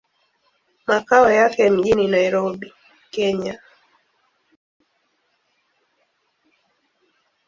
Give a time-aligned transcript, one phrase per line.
[0.87, 2.73] Makao yake mjini Nairobi,
[3.13, 3.59] Kenya.